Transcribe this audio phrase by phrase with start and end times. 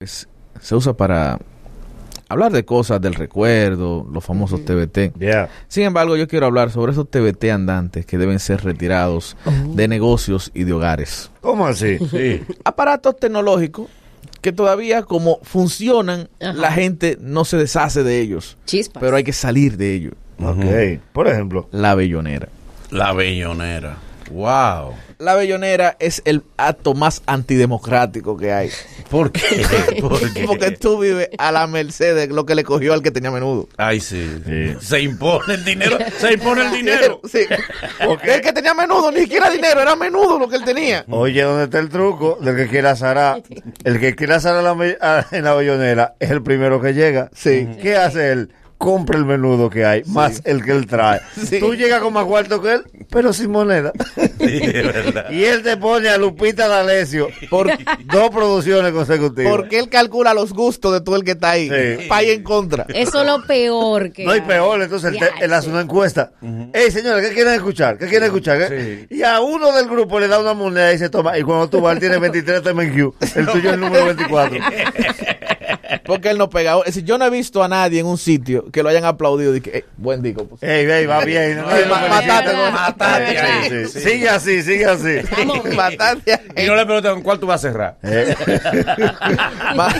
[0.00, 0.28] es-
[0.60, 1.40] se usa para
[2.28, 5.12] hablar de cosas del recuerdo, los famosos TBT.
[5.18, 5.48] Yeah.
[5.66, 9.36] Sin embargo, yo quiero hablar sobre esos TBT andantes que deben ser retirados
[9.74, 11.32] de negocios y de hogares.
[11.40, 11.98] ¿Cómo así?
[12.10, 12.42] Sí.
[12.64, 13.88] Aparatos tecnológicos
[14.40, 16.52] que todavía como funcionan, Ajá.
[16.52, 19.00] la gente no se deshace de ellos, Chispas.
[19.00, 20.12] pero hay que salir de ellos.
[20.40, 21.00] Ok.
[21.12, 21.68] Por ejemplo.
[21.72, 22.48] La bellonera.
[22.92, 23.96] La bellonera.
[24.30, 24.94] Wow.
[25.18, 28.70] La bellonera es el acto más antidemocrático que hay.
[29.10, 29.64] ¿Por qué?
[30.00, 30.44] ¿Por qué?
[30.46, 33.68] Porque tú vives a la merced de lo que le cogió al que tenía menudo.
[33.76, 34.30] Ay, sí.
[34.46, 34.76] Sí.
[34.80, 35.98] Se impone el dinero.
[36.18, 37.20] Se impone el dinero.
[37.28, 37.40] Sí.
[38.06, 41.04] Porque el que tenía menudo ni siquiera dinero, era menudo lo que él tenía.
[41.10, 42.38] Oye, ¿dónde está el truco?
[42.40, 43.38] Del que quiera Sara.
[43.84, 47.28] El que quiera Sara la me- a- en la bellonera es el primero que llega.
[47.34, 47.68] Sí.
[47.82, 48.52] ¿Qué hace él?
[48.78, 51.20] Compra el menudo que hay, más el que él trae.
[51.48, 51.58] Sí.
[51.58, 53.92] Tú llegas con más cuarto que él, pero sin moneda.
[54.16, 55.26] Sí, es verdad.
[55.32, 57.70] Y él te pone a Lupita D'Alessio Por,
[58.04, 59.50] dos producciones consecutivas.
[59.50, 61.68] porque él calcula los gustos de todo el que está ahí.
[61.68, 62.06] Sí.
[62.08, 62.86] Para ir en contra.
[62.88, 66.32] Eso es lo peor que No hay peor, entonces él, te- él hace una encuesta.
[66.72, 67.98] Ey, señores, ¿qué quieren escuchar?
[67.98, 68.68] ¿Qué quieren escuchar?
[68.68, 69.06] ¿Qué?
[69.10, 71.36] Y a uno del grupo le da una moneda y se toma.
[71.36, 73.14] Y cuando tú vas, él tiene 23 TMQ.
[73.36, 74.58] El tuyo es el número 24.
[76.04, 76.76] Porque él no pega.
[76.80, 79.54] Es decir, yo no he visto a nadie en un sitio que lo hayan aplaudido.
[79.56, 80.44] Y que, "Eh, buen disco.
[80.46, 80.62] pues".
[80.62, 81.62] Ey, ey, va bien.
[81.88, 82.70] matate, ¿no?
[82.72, 83.68] Matate ahí.
[83.70, 84.00] sí, sí.
[84.00, 85.18] Sigue así, sigue así.
[85.76, 87.96] Matate Y no le preguntan con cuál tú vas a cerrar.
[88.02, 88.34] Eh,
[89.74, 89.94] Ma-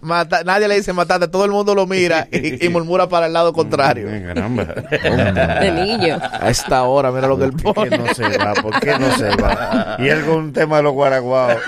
[0.00, 3.32] mata- nadie le dice matate, todo el mundo lo mira y, y murmura para el
[3.32, 4.08] lado contrario.
[4.26, 4.64] Caramba.
[4.64, 6.18] De niño.
[6.32, 7.98] A esta hora, mira lo que él ¿Por qué pone.
[7.98, 8.54] no se va?
[8.54, 9.96] ¿Por qué no se va?
[9.98, 11.58] Y él con un tema de los guaraguaos.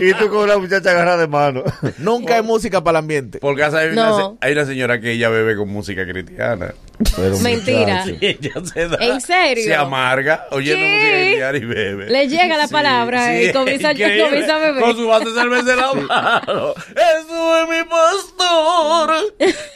[0.00, 1.62] Y tú con una muchacha agarrada de mano.
[1.98, 3.38] Nunca hay música para el ambiente.
[3.38, 4.36] Por casa hay, No.
[4.40, 6.74] hay una señora que ella bebe con música cristiana.
[7.16, 8.04] Pero, Mentira.
[8.06, 8.16] muchacho.
[8.20, 8.96] Ella se da.
[9.00, 9.64] ¿En serio?
[9.64, 10.92] Se amarga oyendo ¿Qué?
[10.92, 12.10] música cristiana y bebe.
[12.10, 14.24] Le llega la palabra y comienza, increíble.
[14.24, 14.82] comienza a beber.
[14.82, 16.74] Con su vaso de cerveza en la mano.
[16.74, 17.84] Eso es mi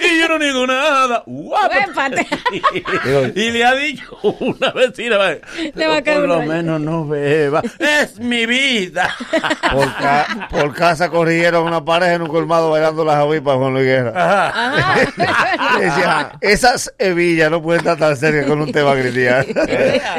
[0.01, 1.23] Y yo no digo nada.
[1.27, 2.27] Huépate.
[3.35, 5.17] y le ha dicho una vecina.
[5.75, 7.63] Le va a caer Por lo menos no beba.
[7.79, 9.15] Es mi vida.
[9.73, 13.85] Por, ca- por casa corrieron una pareja en un colmado bailando las avispas Juan Luis
[13.87, 14.13] Guerra.
[14.51, 14.95] Ajá.
[15.77, 19.45] Y decía, esas hebillas no pueden estar tan cerca con un tema cristiano.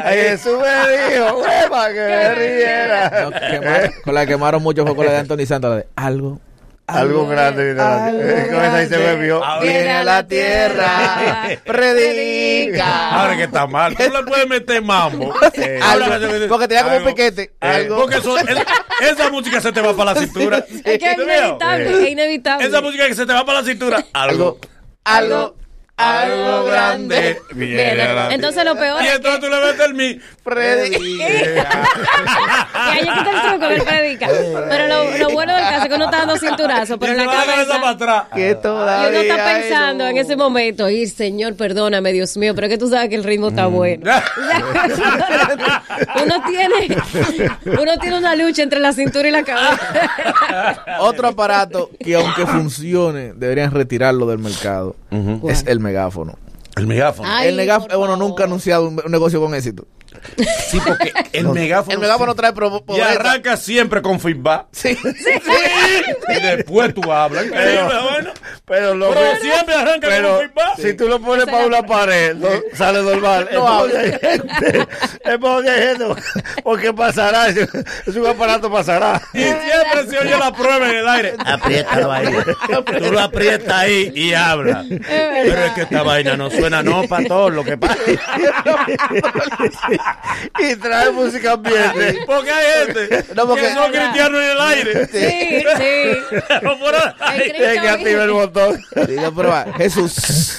[0.08, 1.42] Jesús me dijo,
[1.88, 3.10] que me riera.
[3.22, 5.86] No, quemaron- con la que quemaron mucho fue con la de Anthony Santos, la de
[5.96, 6.40] algo.
[6.88, 8.46] Algo grande viene a la tierra.
[8.48, 9.42] Con esa ahí se bebió.
[9.60, 13.08] Viene a la tierra, predica.
[13.10, 13.94] Ahora que está mal.
[13.96, 15.34] Tú le puedes meter mambo.
[15.54, 16.06] Eh, Algo,
[16.48, 17.52] porque tenía como un piquete.
[17.60, 17.96] Algo.
[17.98, 20.64] Porque eso- esa música se te va para la cintura.
[20.84, 22.66] Es que es inevitable, es inevitable.
[22.66, 24.04] Esa música que se te va para la cintura.
[24.12, 24.58] algo,
[25.04, 25.56] Algo.
[25.96, 27.40] algo, algo grande.
[27.52, 30.20] Viene a la- Entonces lo peor Y es entonces tú le metes el mi.
[30.44, 30.98] Predica.
[30.98, 31.20] Y
[32.98, 34.28] ahí quita el truco del predica.
[34.68, 35.57] Pero lo, lo bueno
[35.98, 38.24] uno está dando cinturazo, pero y en la cabeza para atrás.
[38.34, 42.66] Que Y todavía uno está pensando en ese momento, y Señor, perdóname, Dios mío, pero
[42.66, 44.10] es que tú sabes que el ritmo está bueno.
[46.22, 46.96] uno tiene
[47.66, 50.84] uno tiene una lucha entre la cintura y la cabeza.
[51.00, 54.96] Otro aparato que aunque funcione, deberían retirarlo del mercado.
[55.48, 56.38] Es el megáfono.
[56.76, 57.28] El megáfono.
[57.30, 59.86] Ay, el megáfono, por bueno, nunca ha anunciado un, un negocio con éxito.
[60.70, 61.94] Sí, porque el megáfono.
[61.94, 62.52] El megáfono trae
[62.96, 64.66] Y arranca siempre con feedback.
[64.72, 64.96] Sí.
[66.28, 67.46] Y después tú hablas.
[67.48, 68.30] Bueno.
[68.66, 70.76] Pero lo Pero que- siempre arranca Pero con feedback.
[70.76, 73.48] si tú lo pones para una pared, no, sale normal.
[73.50, 74.86] es para donde hay gente.
[75.24, 76.04] Es donde hay gente.
[76.62, 77.48] Porque pasará.
[77.48, 77.56] Es
[78.06, 79.20] es un aparato pasará.
[79.32, 81.34] Y siempre se oye la prueba en el aire.
[81.44, 82.26] Apriétalo ahí.
[83.02, 84.84] Tú lo aprietas ahí y habla.
[84.88, 87.96] Pero es que esta vaina no suena, no, para todo lo que pasa.
[90.60, 92.20] y trae música ambiente.
[92.26, 95.06] Porque hay gente No, porque- que son cristianos en el aire.
[95.06, 96.36] Sí, sí.
[96.48, 98.84] Pero por ahí- El Cristo Es que activa el botón.
[99.06, 99.66] Diga, prueba.
[99.76, 100.58] Jesús.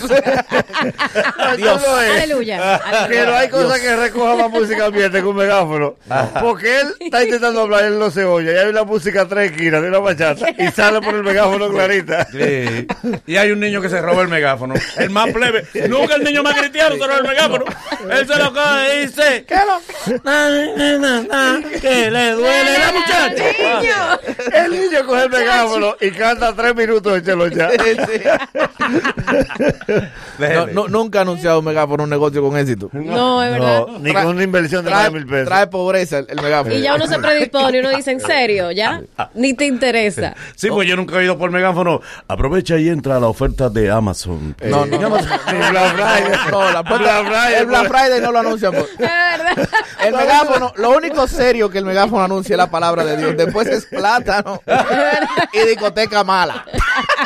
[1.58, 1.84] Dios.
[1.88, 2.80] Aleluya.
[3.10, 5.96] Que no hay cosa que recoja más música ambiente que un megáfono.
[6.42, 8.54] Porque él está intentando hablar y él no se oye.
[8.54, 12.28] Y hay una música tres esquinas de una bachata y sale por el megáfono clarita.
[12.32, 12.88] Sí.
[13.26, 14.76] Y hay un niño que se roba el megáfono.
[14.98, 15.66] El más plebe.
[15.88, 17.66] Nunca el niño más cristiano se roba el megáfono.
[18.10, 19.39] Él se lo coge y dice.
[19.48, 19.56] ¿Qué
[21.82, 24.20] Que le duele la muchacha.
[24.54, 27.70] El niño coge el megáfono y canta tres minutos de chelo ya.
[30.40, 32.90] No, no, nunca ha anunciado un megáfono un negocio con éxito.
[32.94, 33.86] No, es verdad.
[33.88, 35.48] No, ni con una inversión de Trae, mil pesos.
[35.48, 36.76] trae pobreza el, el megáfono.
[36.76, 38.72] Y ya uno se predispone y uno dice, ¿en serio?
[38.72, 39.02] ¿Ya?
[39.34, 40.36] Ni te interesa.
[40.56, 42.02] Sí, pues yo nunca he ido por megáfono.
[42.28, 44.56] Aprovecha y entra a la oferta de Amazon.
[44.64, 45.18] No, no, no.
[45.18, 45.24] Ni
[45.70, 46.52] Black Friday.
[46.52, 48.02] No, la puerta- Black Friday, el Black pues.
[48.02, 48.72] Friday no lo anuncian.
[48.74, 49.70] por- Es verdad.
[50.04, 53.38] El megáfono, lo único serio que el megáfono anuncia es la palabra de Dios.
[53.38, 54.62] Después es plátano
[55.54, 56.66] y discoteca mala.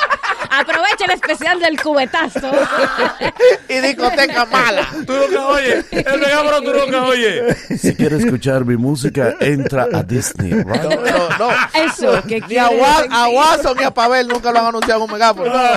[0.59, 2.51] Aprovecha el especial del cubetazo.
[3.69, 4.87] Y discoteca mala.
[5.05, 5.85] Tú nunca oyes.
[5.91, 7.57] El megáfono tú nunca oyes.
[7.79, 10.51] Si quieres escuchar mi música, entra a Disney.
[10.51, 11.49] No, no, no.
[11.73, 15.11] Eso, que Ni a, Wa- a Watson ni a Pavel nunca lo han anunciado un
[15.11, 15.51] megáfono.
[15.53, 15.69] No,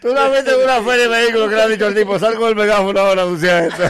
[0.00, 2.34] tú has visto en una feria de vehículos que le han dicho al tipo, sal
[2.34, 3.82] con el megáfono ahora a anunciar esto.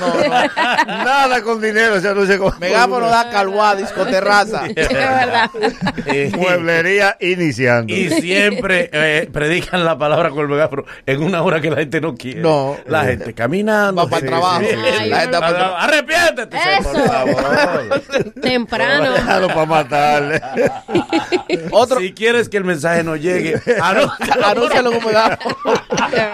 [0.87, 4.63] Nada con dinero se anuncia con Megáfono da calvá, discoterraza.
[4.77, 5.51] Es verdad.
[6.37, 7.93] Mueblería iniciando.
[7.93, 12.01] Y siempre eh, predican la palabra con el megáfono en una hora que la gente
[12.01, 12.41] no quiere.
[12.41, 12.77] No.
[12.87, 14.03] La gente caminando.
[14.03, 14.61] Va para el trabajo.
[14.61, 15.77] Ay, La gente va para el trabajo.
[15.79, 16.93] Arrepiéntete, Eso.
[16.93, 18.33] por favor.
[18.43, 19.13] Temprano.
[19.13, 20.43] Déjalo para matarle.
[21.71, 24.91] Otro, Si quieres que el mensaje no llegue, anúncialo.
[24.91, 25.57] un megáfono.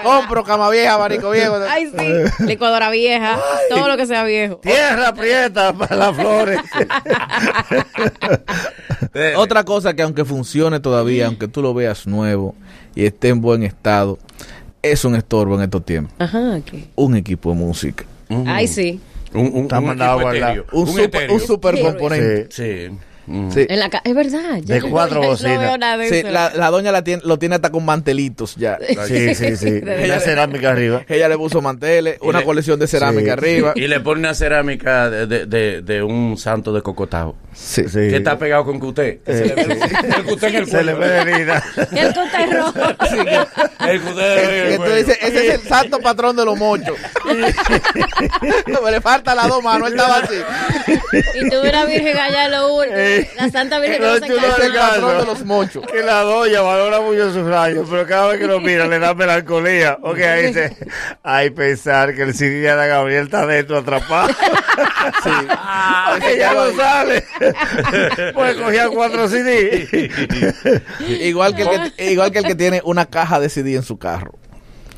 [0.02, 1.56] Compro cama vieja, abanico viejo.
[1.68, 2.44] Ay, sí.
[2.44, 3.38] Licuadora vieja.
[3.68, 4.56] Todo lo que sea viejo.
[4.56, 6.60] Tierra prieta para las flores.
[9.36, 12.54] Otra cosa que aunque funcione todavía, aunque tú lo veas nuevo
[12.94, 14.18] y esté en buen estado,
[14.82, 16.14] es un estorbo en estos tiempos.
[16.18, 16.60] Ajá.
[16.94, 18.04] Un equipo de música.
[18.46, 19.00] Ay, sí.
[19.32, 19.68] Un,
[20.86, 21.82] super, un super Sí.
[21.82, 22.48] componente.
[22.50, 22.96] Sí.
[23.26, 23.50] Mm.
[23.50, 23.66] Sí.
[23.68, 24.58] En la ca- es verdad.
[24.62, 25.54] ya De cuatro no- bocinas.
[25.54, 26.28] No veo nada de Sí, eso.
[26.30, 28.78] la, la doña la tiene, lo tiene hasta con mantelitos ya.
[29.06, 29.80] Sí, sí, sí.
[29.80, 31.02] La cerámica arriba.
[31.08, 33.30] Ella le puso manteles, una le- colección de cerámica Sí.
[33.30, 33.72] arriba.
[33.76, 37.36] Y le pone una cerámica de, de, de, de un santo de cocotao.
[37.54, 37.82] Sí.
[37.84, 37.98] Sí.
[38.08, 39.20] Que está pegado con cuté.
[39.24, 41.62] Que se le ve el- el cuté en el Se le ve herida.
[41.92, 42.14] El es
[42.56, 42.74] rojo.
[43.88, 46.96] El cuté el dices, ese es el santo patrón de los mochos.
[48.82, 50.34] Me le falta las dos manos, él estaba así.
[51.40, 52.68] Y tuve una virgen allá en lo
[53.36, 55.84] La Santa Virgen que no se Es el patrón de los mochos.
[55.86, 59.14] Que la doña valora mucho sus rayos, pero cada vez que lo mira le da
[59.14, 59.98] melancolía.
[60.02, 60.76] Ok, ahí dice,
[61.22, 64.28] hay pensar que el CD de Ana Gabriel está dentro atrapado.
[65.22, 65.30] Sí.
[66.12, 67.22] Porque ya no sale.
[68.32, 70.10] Pues cogía cuatro CD.
[71.20, 73.98] Igual que, el que, igual que el que tiene una caja de CD en su
[73.98, 74.32] carro.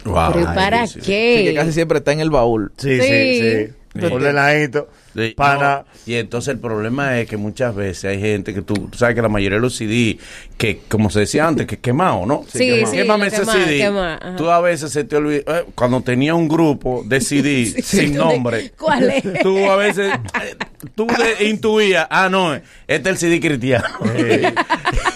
[0.05, 0.33] Wow.
[0.33, 0.89] ¿Pero para qué?
[1.01, 2.73] Sí, que casi siempre está en el baúl.
[2.77, 3.07] Sí, Sí.
[3.07, 3.73] sí, sí.
[4.01, 4.13] Sí.
[4.13, 4.89] Ordenadito.
[5.15, 5.85] Sí, Pana.
[5.87, 9.15] no, y entonces el problema es que muchas veces hay gente que tú, tú sabes
[9.15, 10.19] que la mayoría de los CD,
[10.59, 12.45] que como se decía antes, que quemado, ¿no?
[12.53, 12.91] Sí, quemado.
[12.91, 13.79] sí, Quémame ese quema- CD.
[13.79, 14.37] quema, ajá.
[14.37, 18.73] tú a veces se te olvida, eh, cuando tenía un grupo de CD sin nombre,
[18.79, 19.23] ¿Cuál es?
[19.43, 20.55] tú a veces, eh,
[20.95, 21.07] tú
[21.41, 23.87] intuías, ah, no, este es el CD cristiano.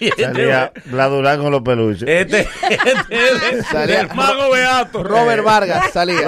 [0.00, 2.08] Y este- Salía Bladurán con los peluches.
[2.08, 5.02] Este, este es Salía el mago Beato.
[5.02, 6.20] Robert Vargas salía.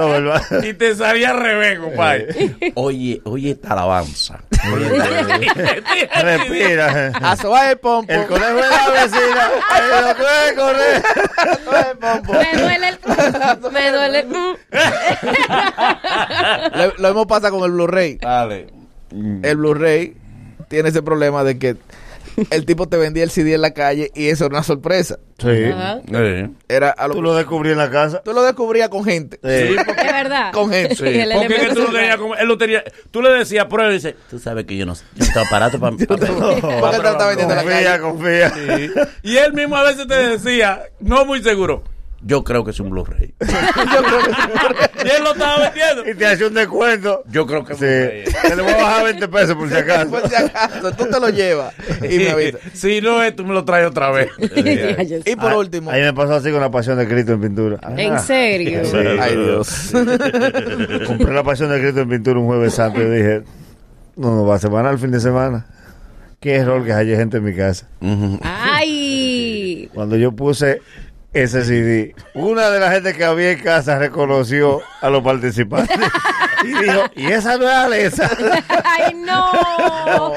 [0.62, 2.54] Y te salía al revés, compadre.
[2.74, 4.40] Oye, oye esta alabanza.
[6.22, 7.12] Respira.
[7.22, 8.12] Asoba el pompo.
[8.12, 9.50] El conejo de la vecina.
[9.76, 9.84] El
[11.90, 12.32] el pompo.
[12.32, 12.98] Me duele el...
[13.72, 14.28] Me duele el...
[16.74, 18.18] Lo, lo mismo pasa con el Blu-ray.
[18.18, 18.66] Dale.
[19.10, 20.16] El Blu-ray
[20.68, 21.76] tiene ese problema de que
[22.50, 25.18] el tipo te vendía el CD en la calle y eso era una sorpresa.
[25.38, 25.64] Sí.
[25.72, 26.00] Ajá.
[26.12, 26.48] Eh.
[26.68, 28.22] Era a lo, Tú lo descubrí en la casa.
[28.24, 29.38] tú lo descubrías con gente.
[29.42, 29.76] Sí.
[30.02, 30.52] Es verdad.
[30.52, 30.94] Con gente.
[30.96, 33.90] Sí, el Porque que tú lo tenías como, él lo tenía, tú le decías prueba
[33.90, 36.32] y dice, tú sabes que yo no, yo no tengo aparato para, ¿Por qué te
[37.02, 38.92] lo está vendiendo en la Confía, calle?
[38.92, 39.08] confía.
[39.22, 41.82] Y él mismo a veces te decía, no muy seguro,
[42.26, 43.34] yo creo que es un Blu-ray.
[43.40, 46.08] y él lo estaba vendiendo.
[46.10, 47.22] Y te hace un descuento.
[47.28, 47.84] Yo creo que es Sí.
[47.84, 48.24] Blu-ray.
[48.50, 50.10] Te le voy a bajar 20 pesos por si acaso.
[50.10, 51.74] Por si acaso, tú te lo llevas
[52.08, 52.60] y me avisas.
[52.74, 54.28] si no es, tú me lo traes otra vez.
[54.38, 55.18] Yo.
[55.24, 57.78] Y por Ah, último, Ahí me pasó así con la pasión de Cristo en pintura.
[57.96, 58.84] En serio.
[58.84, 58.96] Sí.
[59.20, 59.92] ay Dios.
[61.06, 63.42] Compré la pasión de Cristo en pintura un jueves santo y dije,
[64.16, 65.66] no, no va a semana el fin de semana.
[66.40, 67.88] Qué error que haya gente en mi casa.
[68.42, 69.88] Ay.
[69.94, 70.80] Cuando yo puse
[71.32, 75.98] ese CD, una de las gente que había en casa reconoció a los participantes
[76.64, 78.30] y dijo, ¿y esa no es Alesa?
[78.84, 79.50] Ay, no.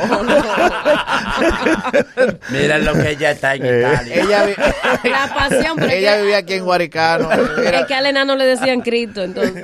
[2.50, 3.80] Mira lo que ella está en Eh.
[3.80, 4.16] Italia.
[4.16, 4.56] ella, vi-
[5.10, 5.76] La pasión.
[5.78, 7.30] Pero ella vivía aquí en Guaricano.
[7.32, 9.64] Era- es que al enano le decían Cristo, entonces.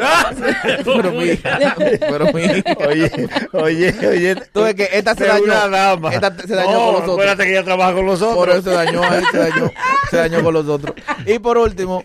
[0.86, 1.60] pero mi hija,
[2.00, 2.76] pero mi hija.
[2.88, 3.12] Oye,
[3.54, 4.36] oye, oye.
[4.54, 5.44] Tú ves que esta se dañó.
[5.44, 6.14] una dama.
[6.14, 7.12] Esta se dañó No, con los otros.
[7.14, 8.56] Acuérdate que ella trabaja con los Por otros.
[8.58, 9.72] eso se dañó ahí, se dañó,
[10.10, 10.96] se dañó con los otros.
[11.26, 12.04] Y por último,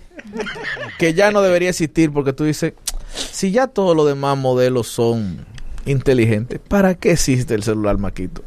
[0.98, 2.74] que ya no debería existir porque tú dices,
[3.16, 5.44] si ya todos los demás modelos son
[5.84, 8.42] inteligentes, ¿para qué existe el celular maquito?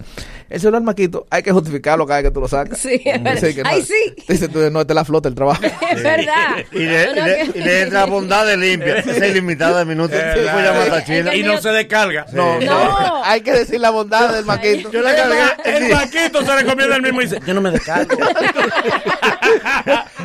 [0.49, 2.79] el celular maquito, hay que justificarlo cada vez que tú lo sacas.
[2.79, 3.49] Sí, es verdad.
[3.53, 4.15] Que no, Ay, sí.
[4.27, 5.61] Dice tú, no, es la flota, el trabajo.
[5.91, 6.55] Es verdad.
[6.71, 8.97] Y le, No, le- que- le entra bondad de limpia.
[8.97, 10.17] Esa ilimitada de minutos.
[10.17, 11.35] La China.
[11.35, 12.25] Y no se descarga.
[12.33, 13.21] No, No.
[13.25, 14.91] hay que decir la bondad del maquito.
[14.91, 15.38] Yo la cargué.
[15.65, 18.17] El vaquito se recomienda el mismo y dice, yo no me descargo.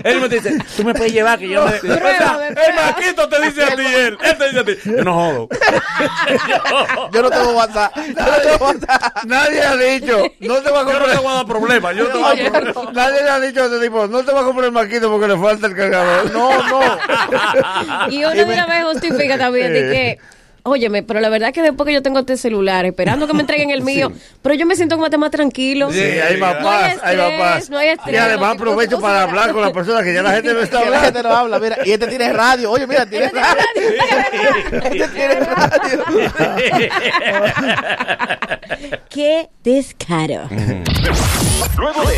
[0.05, 1.79] Él me dice, tú me puedes llevar que yo no me.
[1.79, 5.15] Pruébame, el vaquito te dice a ti, él, él te dice a ti, yo no
[5.15, 5.49] jodo.
[7.13, 7.97] Yo no tengo WhatsApp.
[7.97, 9.25] Yo no tengo WhatsApp.
[9.25, 11.17] Nadie ha dicho, no te va a Yo no te comprar.
[11.23, 11.97] voy a dar problemas.
[11.97, 12.95] Yo no te voy a dar problemas.
[12.95, 15.29] Nadie le ha dicho a este tipo, no te va a comprar el maquito porque
[15.29, 16.33] le falta el cargador.
[16.33, 18.11] No, no.
[18.11, 20.19] Y uno de una vez justifica también de que,
[20.65, 23.41] óyeme, pero la verdad es que después que yo tengo este celular, esperando que me
[23.43, 24.11] entreguen el mío,
[24.43, 25.93] pero yo me siento como más tranquilo.
[25.93, 27.71] Sí, hay más No hay paz, hay más estrés, paz.
[27.71, 30.33] no hay estrés, y además no- aprovecho para hablar con la persona que ya la
[30.33, 31.29] gente no está Que la gente hablando.
[31.29, 31.77] no habla, mira.
[31.85, 32.71] Y este tiene radio.
[32.73, 33.63] Oye, mira, tiene radio.
[34.83, 36.05] Este tiene radio.
[39.11, 40.49] Qué descaro.
[41.77, 42.17] Luego de